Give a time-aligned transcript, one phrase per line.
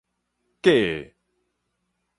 [0.63, 1.13] 假的